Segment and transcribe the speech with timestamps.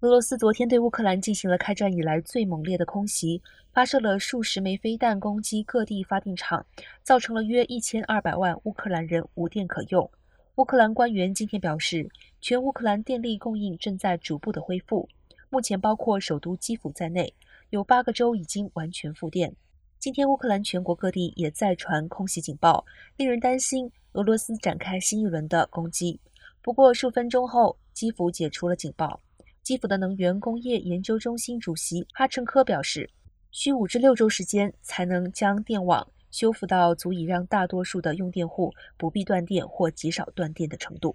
[0.00, 3.42] 俄罗斯昨天对乌克兰进行了开战以来最猛烈的空袭，
[3.72, 6.64] 发射了数十枚飞弹攻击各地发电厂，
[7.02, 10.08] 造成了约一千二百万乌克兰人无电可用。
[10.54, 12.08] 乌克兰官员今天表示，
[12.40, 15.08] 全乌克兰电力供应正在逐步的恢复，
[15.50, 17.34] 目前包括首都基辅在内，
[17.70, 19.52] 有八个州已经完全复电。
[19.98, 22.86] 今天乌克兰全国各地也在传空袭警报，
[23.16, 26.20] 令人担心俄罗斯展开新一轮的攻击。
[26.62, 29.20] 不过数分钟后，基辅解除了警报。
[29.68, 33.10] 基辅的能源工业研究中心主席哈陈科表示，
[33.50, 41.14] 需五至六周时间才能将电网修复到足以让大多数的用电户不必断电或极少断电的程度。